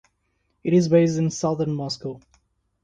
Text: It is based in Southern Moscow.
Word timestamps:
It 0.63 0.73
is 0.73 0.89
based 0.89 1.19
in 1.19 1.29
Southern 1.29 1.75
Moscow. 1.75 2.21